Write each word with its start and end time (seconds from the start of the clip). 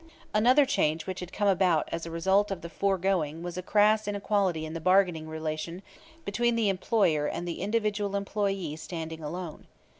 Another 0.33 0.65
change 0.65 1.05
which 1.05 1.19
had 1.19 1.31
come 1.31 1.47
about 1.47 1.87
as 1.91 2.07
a 2.07 2.09
result 2.09 2.49
of 2.49 2.61
the 2.61 2.69
foregoing 2.71 3.43
was 3.43 3.55
a 3.55 3.61
crass 3.61 4.07
inequality 4.07 4.65
in 4.65 4.73
the 4.73 4.81
bargaining 4.81 5.27
relation 5.27 5.83
between 6.25 6.55
the 6.55 6.69
employer 6.69 7.27
and 7.27 7.47
the 7.47 7.61
individual 7.61 8.15
employee 8.15 8.75
standing 8.77 9.21
alone. 9.23 9.67